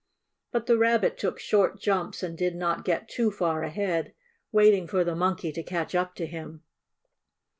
But 0.51 0.65
the 0.65 0.79
Rabbit 0.79 1.15
took 1.19 1.37
short 1.39 1.79
jumps 1.79 2.23
and 2.23 2.35
did 2.35 2.55
not 2.55 2.83
get 2.85 3.07
too 3.07 3.29
far 3.29 3.61
ahead, 3.61 4.15
waiting 4.51 4.87
for 4.87 5.03
the 5.03 5.13
Monkey 5.15 5.51
to 5.51 5.61
catch 5.61 5.93
up 5.93 6.15
to 6.15 6.25
him. 6.25 6.63